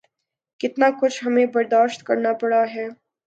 کتنا 0.61 0.89
کچھ 1.01 1.23
ہمیں 1.25 1.45
برداشت 1.45 2.03
کرنا 2.03 2.33
پڑا 2.33 2.63
ہے۔ 2.75 2.87